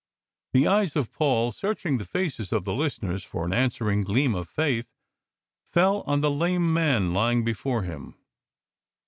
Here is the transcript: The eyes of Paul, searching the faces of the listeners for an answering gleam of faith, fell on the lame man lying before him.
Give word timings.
The 0.53 0.65
eyes 0.65 0.95
of 0.95 1.11
Paul, 1.11 1.51
searching 1.51 1.99
the 1.99 2.05
faces 2.05 2.51
of 2.51 2.65
the 2.65 2.73
listeners 2.73 3.23
for 3.23 3.45
an 3.45 3.53
answering 3.53 4.01
gleam 4.03 4.33
of 4.33 4.49
faith, 4.49 4.89
fell 5.71 6.01
on 6.07 6.21
the 6.21 6.31
lame 6.31 6.73
man 6.73 7.13
lying 7.13 7.45
before 7.45 7.83
him. 7.83 8.15